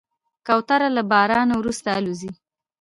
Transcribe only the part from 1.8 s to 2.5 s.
الوزي.